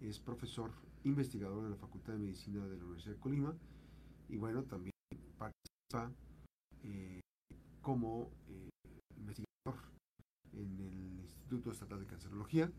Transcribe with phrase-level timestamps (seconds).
[0.00, 0.70] es profesor
[1.02, 3.56] investigador de la Facultad de Medicina de la Universidad de Colima
[4.28, 4.92] y bueno, también
[5.36, 6.12] participa
[6.84, 7.20] eh,
[7.82, 8.68] como eh,
[9.16, 9.82] investigador
[10.52, 12.70] en el Instituto Estatal de Cancerología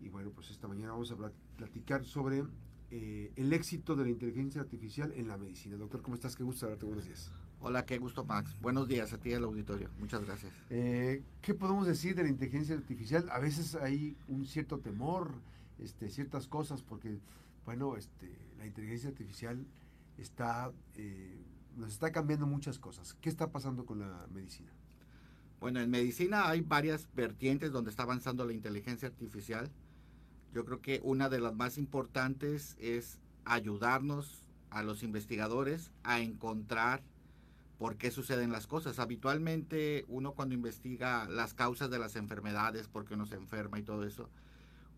[0.00, 1.16] y bueno, pues esta mañana vamos a
[1.56, 2.44] platicar sobre
[2.92, 5.76] eh, el éxito de la inteligencia artificial en la medicina.
[5.76, 6.36] Doctor, ¿cómo estás?
[6.36, 7.32] Qué gusto darte buenos días.
[7.60, 8.56] Hola, qué gusto, Max.
[8.60, 9.90] Buenos días a ti y al auditorio.
[9.98, 10.52] Muchas gracias.
[10.70, 13.28] Eh, ¿Qué podemos decir de la inteligencia artificial?
[13.30, 15.34] A veces hay un cierto temor,
[15.78, 17.18] este, ciertas cosas, porque,
[17.64, 19.66] bueno, este, la inteligencia artificial
[20.16, 21.40] está, eh,
[21.76, 23.14] nos está cambiando muchas cosas.
[23.20, 24.72] ¿Qué está pasando con la medicina?
[25.60, 29.70] Bueno, en medicina hay varias vertientes donde está avanzando la inteligencia artificial.
[30.52, 37.02] Yo creo que una de las más importantes es ayudarnos a los investigadores a encontrar
[37.78, 38.98] por qué suceden las cosas.
[38.98, 43.82] Habitualmente uno cuando investiga las causas de las enfermedades, por qué uno se enferma y
[43.82, 44.28] todo eso,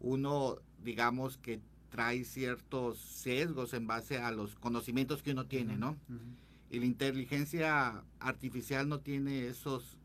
[0.00, 5.96] uno digamos que trae ciertos sesgos en base a los conocimientos que uno tiene, ¿no?
[6.70, 9.98] Y la inteligencia artificial no tiene esos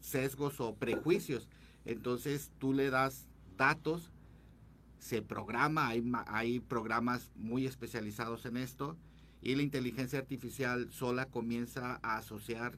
[0.00, 1.48] sesgos o prejuicios.
[1.84, 4.10] Entonces tú le das datos,
[4.98, 8.96] se programa, hay, hay programas muy especializados en esto,
[9.40, 12.76] y la inteligencia artificial sola comienza a asociar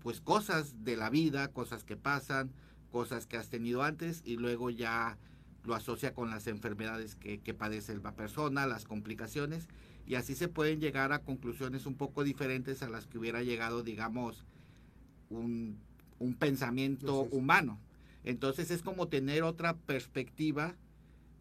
[0.00, 2.52] pues cosas de la vida, cosas que pasan,
[2.90, 5.18] cosas que has tenido antes y luego ya
[5.64, 9.68] lo asocia con las enfermedades que, padece la persona, las complicaciones
[10.06, 13.82] y así se pueden llegar a conclusiones un poco diferentes a las que hubiera llegado,
[13.82, 14.44] digamos,
[15.28, 15.78] un,
[16.18, 17.78] un pensamiento humano.
[18.24, 20.74] Entonces es como tener otra perspectiva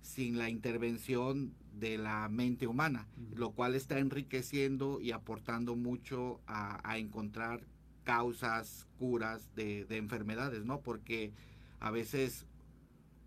[0.01, 6.97] sin la intervención de la mente humana, lo cual está enriqueciendo y aportando mucho a,
[6.97, 7.61] encontrar
[8.03, 10.81] causas, curas de, enfermedades, ¿no?
[10.81, 11.31] Porque
[11.79, 12.45] a veces,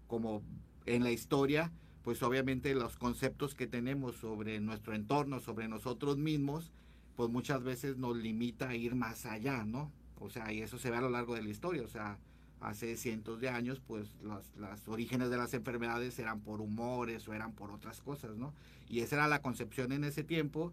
[0.07, 0.43] como
[0.87, 6.73] en la historia, pues obviamente los conceptos que tenemos sobre nuestro entorno, sobre nosotros mismos,
[7.17, 9.93] pues muchas veces nos limita a ir más allá, ¿no?
[10.19, 12.19] O sea, y eso se ve a lo largo de la historia, o sea,
[12.61, 14.09] hace cientos de años, pues
[14.57, 18.55] las, orígenes de las enfermedades eran por humores o eran por otras cosas, ¿no?
[18.89, 20.73] Y esa era la concepción en ese tiempo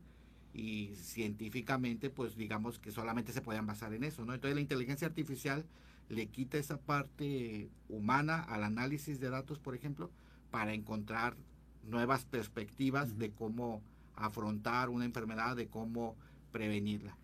[0.53, 4.33] y científicamente, pues digamos que solamente se podían basar en eso, ¿no?
[4.33, 5.65] Entonces la inteligencia artificial
[6.09, 10.09] le quita esa parte humana al análisis de datos, por ejemplo,
[10.49, 11.37] para encontrar
[11.83, 13.81] nuevas perspectivas de cómo
[14.15, 16.15] afrontar una enfermedad, de cómo
[16.51, 17.15] prevenirla.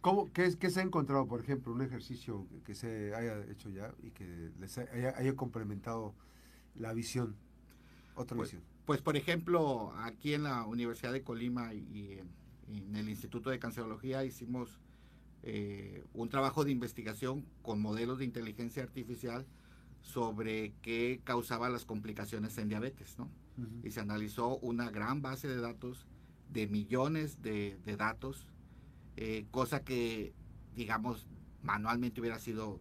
[0.00, 3.92] ¿Cómo, qué, qué, se ha encontrado, por ejemplo, un ejercicio que se haya hecho ya
[4.02, 6.14] y que les haya, complementado
[6.76, 7.34] la visión,
[8.14, 8.62] otra pues, visión?
[8.86, 12.28] Pues, por ejemplo, aquí en la Universidad de Colima y, en,
[12.68, 14.80] el Instituto de Cancerología hicimos
[15.42, 19.46] eh, un trabajo de investigación con modelos de inteligencia artificial
[20.00, 23.30] sobre qué causaba las complicaciones en diabetes, ¿no?
[23.82, 26.06] Y se analizó una gran base de datos
[26.52, 28.46] de millones de, de datos
[29.20, 30.32] eh, cosa que,
[30.76, 31.26] digamos,
[31.64, 32.78] manualmente hubiera sido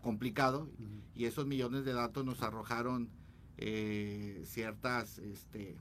[0.00, 0.68] complicado.
[1.14, 3.10] Y esos millones de datos nos arrojaron
[3.58, 5.76] eh, ciertas este,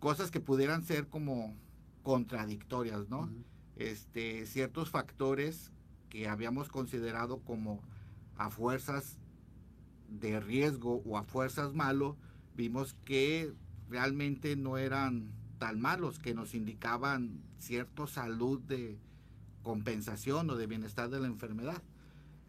[0.00, 1.54] cosas que pudieran ser como
[2.04, 3.28] contradictorias, ¿no?
[3.76, 5.72] este, ciertos factores
[6.08, 7.80] que habíamos considerado como
[8.36, 9.18] a fuerzas
[10.08, 12.16] de riesgo o a fuerzas malo,
[12.56, 13.52] vimos que
[13.88, 18.98] realmente no eran tan malos, que nos indicaban cierta salud de
[19.62, 21.82] compensación o de bienestar de la enfermedad.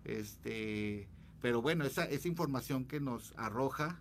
[0.03, 1.07] Este,
[1.41, 3.99] pero bueno, esa, esa información que nos arroja,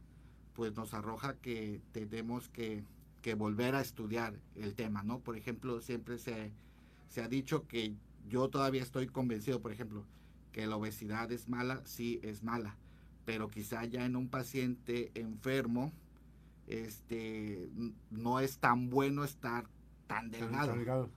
[0.52, 2.84] pues nos arroja que tenemos que,
[3.24, 5.18] que volver a estudiar el tema, ¿no?
[5.18, 6.52] Por ejemplo, siempre se,
[7.08, 7.94] se ha dicho que
[8.28, 10.04] yo todavía estoy convencido, por ejemplo,
[10.52, 12.76] que la obesidad es mala, sí es mala,
[13.24, 15.90] pero quizá ya en un paciente enfermo,
[16.66, 17.66] este,
[18.10, 19.64] no es tan bueno estar
[20.06, 21.08] tan delgado.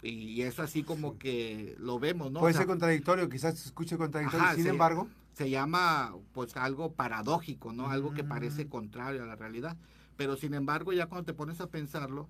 [0.00, 2.40] Y eso así como que lo vemos, ¿no?
[2.40, 5.08] Puede ser contradictorio, quizás se escuche contradictorio, sin embargo.
[5.34, 7.90] Se llama pues algo paradójico, ¿no?
[7.90, 8.68] Algo que parece mm.
[8.70, 9.76] contrario a la realidad.
[10.16, 12.28] Pero sin embargo, ya cuando te pones a pensarlo,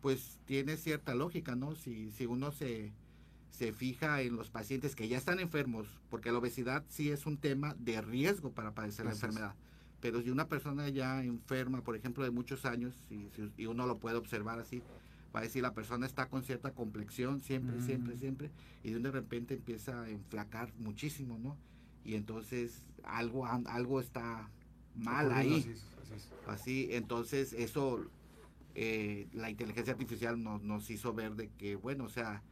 [0.00, 1.74] pues tiene cierta lógica, ¿no?
[1.74, 2.92] Si, si uno se,
[3.50, 7.38] se fija en los pacientes que ya están enfermos, porque la obesidad sí es un
[7.38, 9.54] tema de riesgo para padecer la enfermedad.
[10.00, 13.98] Pero si una persona ya enferma, por ejemplo, de muchos años, y, y uno lo
[13.98, 14.82] puede observar así,
[15.34, 18.50] va a decir la persona está con cierta complexión siempre, siempre, siempre,
[18.82, 21.56] y de repente empieza a enflacar muchísimo, ¿no?
[22.04, 24.50] Y entonces algo, algo está
[24.96, 25.74] mal ahí.
[26.46, 28.04] Así, entonces eso,
[28.74, 32.42] eh, la inteligencia artificial nos, nos hizo ver de que, bueno, o sea,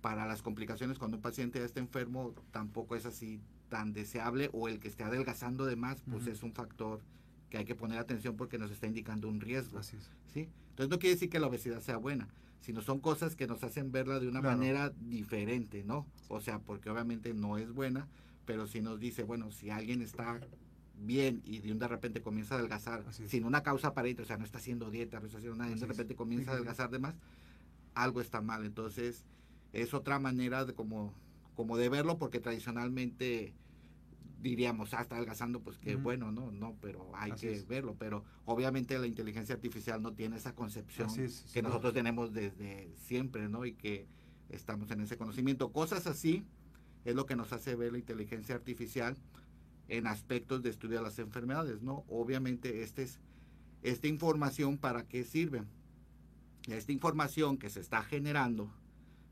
[0.00, 4.80] para las complicaciones cuando un paciente está enfermo tampoco es así tan deseable o el
[4.80, 7.00] que esté adelgazando de más, pues es un factor
[7.48, 9.78] que hay que poner atención porque nos está indicando un riesgo.
[9.78, 10.10] Así es.
[10.34, 10.48] ¿sí?
[10.70, 12.28] Entonces no quiere decir que la obesidad sea buena,
[12.60, 14.58] sino son cosas que nos hacen verla de una Claro.
[14.58, 16.06] manera diferente, ¿no?
[16.28, 18.08] O sea, porque obviamente no es buena,
[18.44, 20.40] pero si nos dice, bueno, si alguien está
[21.06, 24.36] bien y de un de repente comienza a adelgazar sin una causa aparente, o sea,
[24.36, 26.98] no está haciendo dieta, no está haciendo nada, y de repente comienza a adelgazar de
[26.98, 27.14] más,
[27.94, 28.64] algo está mal.
[28.64, 29.24] Entonces,
[29.72, 31.14] es otra manera de como,
[31.54, 33.54] como de verlo, porque tradicionalmente
[34.40, 36.02] diríamos, ah, está adelgazando, pues qué Ujú.
[36.02, 36.50] bueno, ¿no?
[36.50, 37.68] No, pero hay Así que es.
[37.68, 37.94] verlo.
[37.98, 42.92] Pero obviamente la inteligencia artificial no tiene esa concepción es, que sí, nosotros tenemos desde
[42.96, 43.64] siempre, ¿no?
[43.64, 44.06] Y que
[44.48, 45.70] estamos en ese conocimiento.
[45.70, 46.44] Cosas así
[47.04, 49.16] es lo que nos hace ver la inteligencia artificial
[49.88, 52.04] en aspectos de estudio de las enfermedades, ¿no?
[52.08, 53.20] Obviamente este es,
[53.82, 55.62] esta información para qué sirve.
[56.68, 58.70] Esta información que se está generando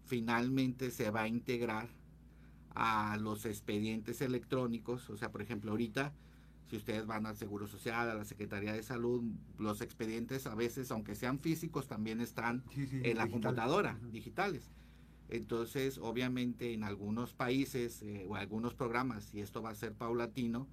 [0.04, 1.88] finalmente se va a integrar
[2.74, 6.12] a los expedientes electrónicos, o sea, por ejemplo, ahorita
[6.70, 9.24] si ustedes van al Seguro Social, a la Secretaría de Salud,
[9.58, 14.70] los expedientes a veces, aunque sean físicos, también están Sí, sí, en la computadora, digitales.
[15.30, 20.66] Entonces, obviamente, en algunos países eh, o algunos programas, y esto va a ser paulatino,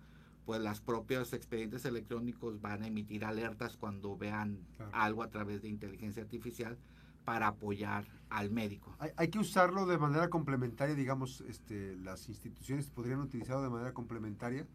[0.45, 4.91] pues las propios expedientes electrónicos van a emitir alertas cuando vean Claro.
[4.93, 6.77] algo a través de inteligencia artificial
[7.25, 8.95] para apoyar al médico.
[8.99, 13.93] Hay, hay que usarlo de manera complementaria, digamos, este, las instituciones podrían utilizarlo de manera
[13.93, 14.65] complementaria.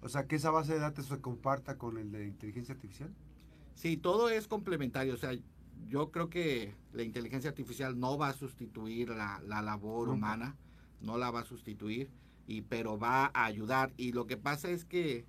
[0.00, 3.12] O sea, que esa base de datos se comparta con el de inteligencia artificial.
[3.74, 5.14] Sí, todo es complementario.
[5.14, 5.32] O sea,
[5.86, 10.16] yo creo que la inteligencia artificial no va a sustituir la, la labor Nunca.
[10.16, 10.56] humana,
[11.00, 12.10] no la va a sustituir,
[12.46, 13.92] y, pero va a ayudar.
[13.96, 15.24] Y lo que pasa es que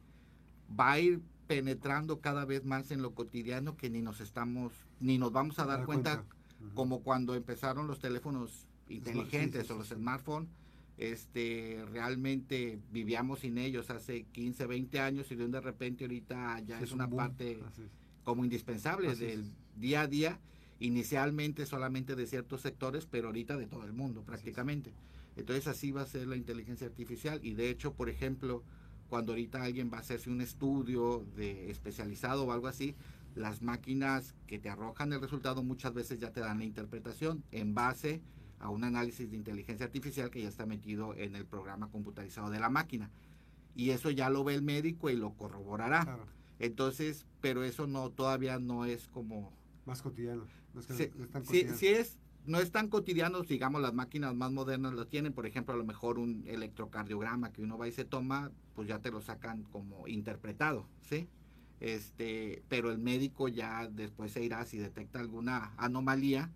[0.78, 5.18] va a ir penetrando cada vez más en lo cotidiano que ni nos estamos, ni
[5.18, 6.24] nos vamos a dar cuenta,
[6.74, 10.50] como cuando empezaron los teléfonos inteligentes sí, sí, o los smartphones.
[10.98, 16.60] Este, realmente vivíamos sin ellos hace 15, 20 años y de un de repente ahorita
[16.60, 18.09] ya es un una parte Así es.
[18.30, 19.52] Como indispensable Así del es.
[19.76, 20.40] día a día,
[20.80, 24.94] inicialmente solamente de ciertos sectores, pero ahorita de todo el mundo prácticamente.
[25.36, 28.64] Entonces así va a ser la inteligencia artificial y de hecho, por ejemplo,
[29.10, 32.96] cuando ahorita alguien va a hacerse un estudio de especializado o algo así,
[33.34, 37.74] las máquinas que te arrojan el resultado muchas veces ya te dan la interpretación en
[37.74, 38.22] base
[38.60, 42.60] a un análisis de inteligencia artificial que ya está metido en el programa computarizado de
[42.60, 43.10] la máquina.
[43.74, 46.04] Y eso ya lo ve el médico y lo corroborará.
[46.04, 49.54] Claro, Entonces, pero eso no todavía no es como
[49.86, 50.46] más cotidiano.
[50.74, 51.78] No es, que Sí, no es tan sí, cotidiano.
[51.78, 55.74] sí es no es tan cotidiano, digamos, las máquinas más modernas lo tienen, por ejemplo,
[55.74, 59.22] a lo mejor un electrocardiograma que uno va y se toma, pues ya te lo
[59.22, 61.28] sacan como interpretado, ¿sí?
[61.80, 66.52] Este, pero el médico ya después se irá, si detecta alguna anomalía,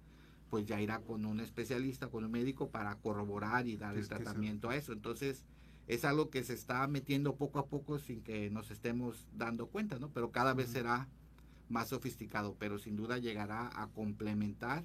[0.49, 4.69] pues ya irá con un especialista, con un médico para corroborar y dar el tratamiento
[4.69, 4.93] a eso.
[4.93, 5.45] Entonces,
[5.87, 9.99] es algo que se está metiendo poco a poco sin que nos estemos dando cuenta,
[9.99, 10.09] ¿no?
[10.09, 11.07] Pero cada vez será
[11.69, 14.83] más sofisticado, pero sin duda llegará a complementar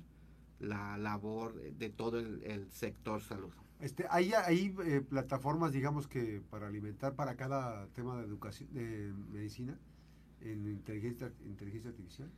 [0.58, 3.50] la labor de todo el, el sector salud.
[3.80, 9.12] Este, hay hay eh, plataformas, digamos que para alimentar para cada tema de educación, de
[9.30, 9.78] medicina,
[10.40, 12.28] en inteligencia, inteligencia artificial.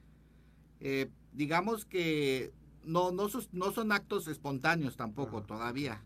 [0.81, 2.53] Eh, digamos que
[2.85, 5.47] no, no, sus- no son actos espontáneos tampoco Ajá.
[5.47, 6.03] todavía.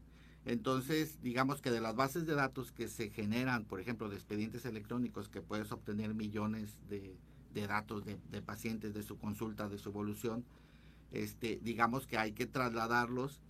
[0.46, 4.64] Entonces, digamos que de las bases de datos que se generan, por ejemplo, de expedientes
[4.66, 7.16] electrónicos, que puedes obtener millones de,
[7.54, 10.44] de datos de, de pacientes, de su consulta, de su evolución,
[11.12, 13.40] este, digamos que hay que trasladarlos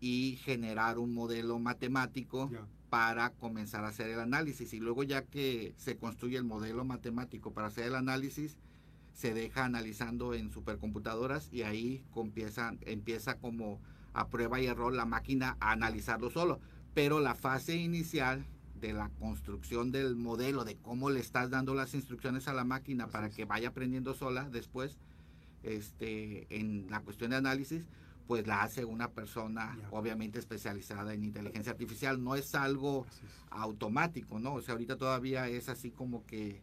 [0.00, 2.50] y generar un modelo matemático
[2.90, 4.72] para comenzar a hacer el análisis.
[4.74, 8.56] Y luego ya que se construye el modelo matemático para hacer el análisis,
[9.14, 13.80] se deja analizando en supercomputadoras y ahí empieza, empieza como
[14.16, 16.58] a prueba y error la máquina a analizarlo solo.
[16.94, 18.44] Pero la fase inicial
[18.80, 23.04] de la construcción del modelo, de cómo le estás dando las instrucciones a la máquina
[23.04, 23.34] Así para es.
[23.34, 24.98] que vaya aprendiendo sola después,
[25.62, 27.84] este, en la cuestión de análisis,
[28.26, 29.88] pues la hace una persona Ya.
[29.90, 32.22] obviamente especializada en inteligencia artificial.
[32.22, 33.22] No es algo es.
[33.50, 34.54] automático, ¿no?
[34.54, 36.62] O sea, ahorita todavía es así como que,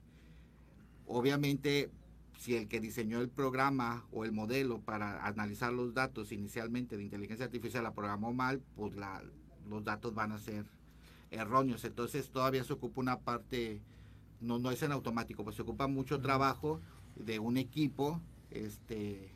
[1.06, 1.90] obviamente,
[2.38, 7.04] si el que diseñó el programa o el modelo para analizar los datos inicialmente de
[7.04, 9.24] inteligencia artificial la programó mal, pues la,
[9.70, 10.66] los datos van a ser
[11.32, 11.84] erróneos.
[11.86, 13.82] Entonces todavía se ocupa una parte,
[14.42, 16.80] no, no es en automático, pues se ocupa mucho trabajo
[17.16, 18.22] de un equipo
[18.52, 19.32] este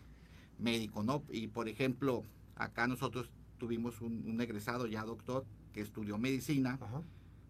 [0.59, 1.23] médico, ¿no?
[1.29, 2.23] Y por ejemplo,
[2.55, 7.01] acá nosotros tuvimos un, un egresado ya doctor que estudió medicina, Ajá.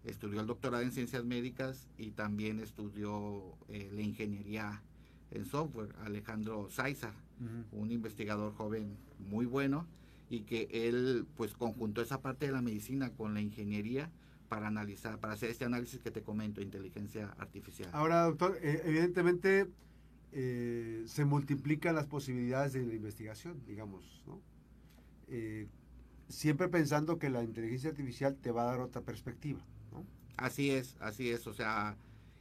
[0.03, 4.81] estudió el doctorado en ciencias médicas y también estudió eh, la ingeniería
[5.31, 7.81] en software, Alejandro Sáizar, Ujú.
[7.83, 9.85] un investigador joven muy bueno
[10.29, 14.09] y que él pues conjuntó esa parte de la medicina con la ingeniería
[14.49, 17.89] para analizar, para hacer este análisis que te comento, inteligencia artificial.
[17.93, 19.67] Ahora, doctor, eh, evidentemente
[20.31, 24.41] eh, se multiplican las posibilidades de la investigación, digamos, ¿no?
[25.27, 25.67] Eh,
[26.29, 29.59] siempre pensando que la inteligencia artificial te va a dar otra perspectiva,
[29.91, 30.05] ¿no?
[30.37, 31.97] Así es, así es, o sea,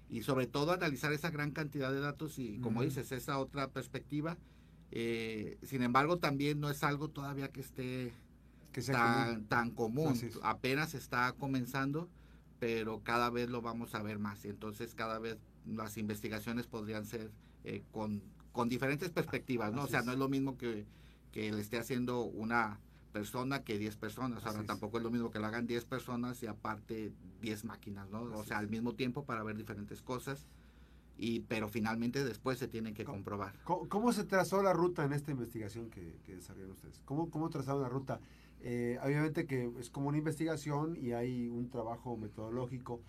[0.09, 4.37] y sobre todo analizar esa gran cantidad de datos y, como dices, esa otra perspectiva.
[4.91, 8.13] sin embargo, también no es algo todavía que esté
[8.85, 10.19] tan, tan común.
[10.43, 12.09] Apenas está comenzando,
[12.59, 14.45] pero cada vez lo vamos a ver más.
[14.45, 17.31] Entonces cada vez las investigaciones podrían ser
[17.65, 18.23] eh, con,
[18.53, 19.85] con, diferentes perspectivas, ¿no?
[19.85, 20.87] o sea, no es lo mismo que,
[21.33, 22.79] que le esté haciendo una
[23.17, 24.45] persona que 10 personas.
[24.45, 28.25] Ahora tampoco es lo mismo que lo hagan 10 personas y aparte 10 máquinas, ¿no?
[28.25, 30.47] o sea, al mismo tiempo para ver diferentes cosas.
[31.17, 33.59] Y, pero finalmente después se tienen que comprobar.
[33.65, 37.01] ¿Cómo, se trazó la ruta en esta investigación que, que desarrollaron ustedes?
[37.07, 38.21] ¿Cómo, cómo trazaron la ruta?
[38.61, 43.01] Eh, obviamente que es como una investigación y hay un trabajo metodológico.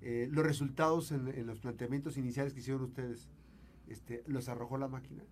[0.00, 3.28] Eh, los resultados en, los planteamientos iniciales que hicieron ustedes,
[3.86, 5.24] este, ¿los arrojó la máquina?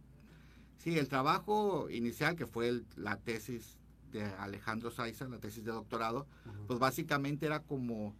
[0.76, 3.79] Sí, el trabajo inicial, que fue la tesis
[4.12, 6.26] de Alejandro Saiza, la tesis de doctorado,
[6.66, 8.14] pues básicamente era como,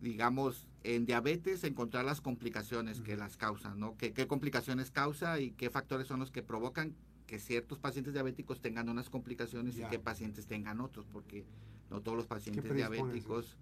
[0.00, 3.96] digamos, en diabetes encontrar las complicaciones que las causan, ¿no?
[3.96, 6.94] ¿Qué, ¿Qué complicaciones causa y qué factores son los que provocan
[7.26, 11.44] que ciertos pacientes diabéticos tengan unas complicaciones y que pacientes tengan otros, porque
[11.90, 13.56] no todos los pacientes diabéticos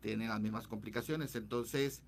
[0.00, 1.34] tienen las mismas complicaciones.
[1.36, 2.02] Entonces,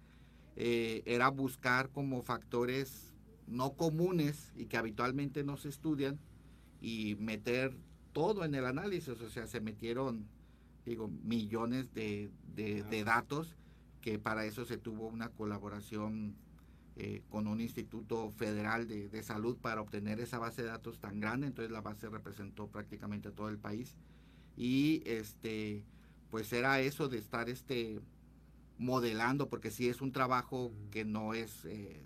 [0.57, 3.15] eh, era buscar como factores
[3.47, 6.19] no comunes y que habitualmente no se estudian
[6.81, 7.77] y meter
[8.17, 9.21] todo en el análisis.
[9.21, 10.27] O sea, se metieron,
[10.87, 13.55] digo, millones de, de datos
[14.01, 16.35] que para eso se tuvo una colaboración
[16.99, 21.47] eh, con un instituto federal de, salud para obtener esa base de datos tan grande,
[21.47, 23.95] entonces la base representó prácticamente a todo el país.
[24.57, 25.85] Y este
[26.31, 28.01] pues era eso de estar este
[28.79, 32.03] modelando porque sí es un trabajo que no es eh,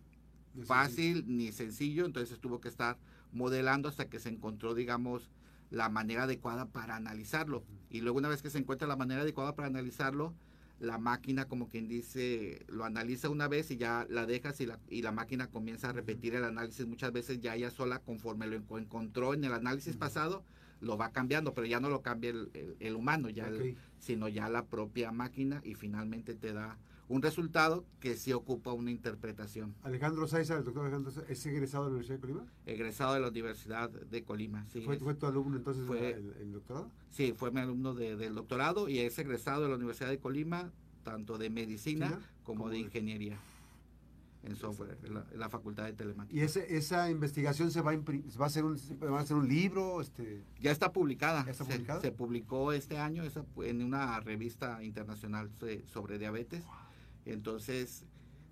[0.64, 2.98] fácil ni sencillo, entonces tuvo que estar
[3.30, 5.30] modelando hasta que se encontró digamos
[5.70, 7.64] la manera adecuada para analizarlo.
[7.88, 10.34] Y luego una vez que se encuentra la manera adecuada para analizarlo
[10.80, 14.78] la máquina, como quien dice, lo analiza una vez y ya la dejas y la,
[14.88, 18.56] y la máquina comienza a repetir el análisis muchas veces ya ella sola, conforme lo
[18.78, 20.42] encontró en el análisis pasado,
[20.80, 23.50] lo va cambiando, pero ya no lo cambia el, humano, ya
[23.98, 28.92] sino ya la propia máquina y finalmente te da un resultado que sí ocupa una
[28.92, 29.74] interpretación.
[29.82, 32.46] Alejandro Saiza, el doctor Alejandro Saiza, ¿es egresado de la Universidad de Colima?
[32.66, 34.80] Egresado de la Universidad de Colima, sí.
[34.82, 36.88] ¿Fue, tu alumno entonces fue, el, doctorado?
[37.10, 40.70] Sí, fue mi alumno del doctorado y es egresado de la Universidad de Colima,
[41.02, 43.38] tanto de medicina como, de ingeniería
[44.42, 46.34] en software, en la, Facultad de Telemática.
[46.34, 49.48] ¿Y ese, esa investigación se va a, va a hacer un, va a hacer un
[49.48, 50.00] libro?
[50.00, 50.42] Este...
[50.60, 51.44] Ya está publicada.
[51.44, 52.00] ¿Ya está publicada?
[52.00, 53.22] Se, publicó este año
[53.62, 55.50] en una revista internacional
[55.86, 56.64] sobre diabetes.
[57.26, 58.06] Entonces,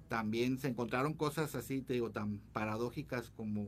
[0.09, 3.66] también se encontraron cosas así, te digo, tan paradójicas como,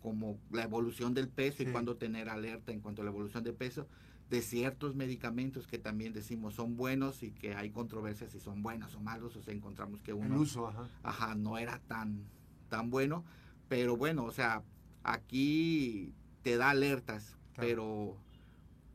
[0.00, 3.52] como la evolución del peso y cuando tener alerta en cuanto a la evolución de
[3.52, 3.88] peso
[4.30, 8.94] de ciertos medicamentos que también decimos son buenos y que hay controversias si son buenos
[8.94, 11.34] o malos, o sea, encontramos que uno uso, ajá.
[11.34, 12.24] no era tan,
[12.68, 13.24] tan bueno,
[13.68, 14.62] pero bueno, o sea,
[15.02, 18.16] aquí te da alertas, pero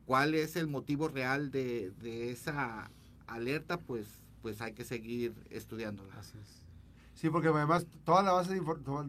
[0.06, 2.90] ¿cuál es el motivo real de, de esa
[3.26, 3.78] alerta?
[3.78, 6.14] Pues pues hay que seguir estudiándola.
[6.18, 6.66] Así es.
[7.14, 8.60] Sí, porque además toda la base de,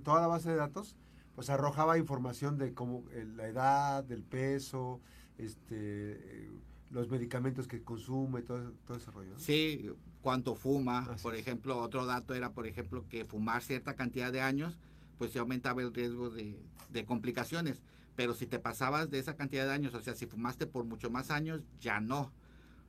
[0.02, 0.96] toda la base de datos
[1.36, 5.02] pues arrojaba información de cómo eh, la edad, del peso,
[5.38, 6.52] este
[6.92, 9.38] los medicamentos que consume, todo, todo ese rollo.
[9.38, 9.90] Sí,
[10.22, 14.78] cuánto fuma, por ejemplo, otro dato era, por ejemplo, que fumar cierta cantidad de años,
[15.18, 16.58] pues se aumentaba el riesgo de,
[16.92, 17.82] de complicaciones.
[18.16, 21.10] Pero si te pasabas de esa cantidad de años, o sea, si fumaste por mucho
[21.10, 22.32] más años, ya no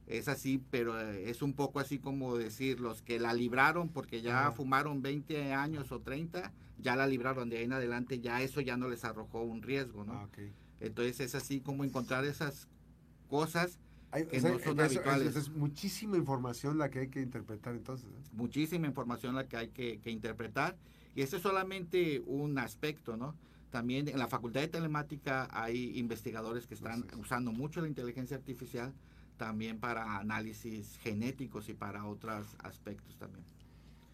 [0.07, 4.23] es así, pero eh, es un poco así como decir, los que la libraron porque
[4.23, 8.61] ya fumaron 20 años o 30, ya la libraron de ahí en adelante, ya eso
[8.61, 10.13] ya no les arrojó un riesgo, ¿no?
[10.13, 10.29] Ah,
[10.81, 12.69] entonces es así como encontrar esas
[13.29, 13.79] cosas
[14.13, 15.37] que no son habituales.
[15.37, 18.09] Es, muchísima información la que hay que interpretar entonces.
[18.33, 20.77] Muchísima información la que hay que, interpretar
[21.15, 23.35] y ese es solamente un aspecto, ¿no?
[23.71, 28.93] También en la Facultad de Telemática hay investigadores que están usando mucho la inteligencia artificial
[29.37, 33.45] también para análisis genéticos y para otros aspectos también.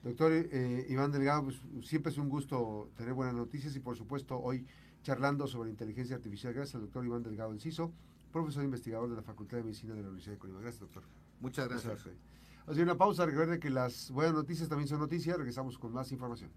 [0.02, 4.36] Doctor eh, Iván Delgado, pues, siempre es un gusto tener buenas noticias y por supuesto
[4.36, 4.66] hoy
[5.02, 6.52] charlando sobre inteligencia artificial.
[6.54, 7.92] Gracias al doctor Iván Delgado Enciso,
[8.32, 10.60] profesor investigador de la Facultad de Medicina de la Universidad de Colima.
[10.60, 11.02] Gracias, doctor.
[11.40, 12.08] Muchas gracias.
[12.66, 15.36] Hace una pausa, recuerde que las buenas noticias también son noticias.
[15.36, 16.50] Regresamos con más información.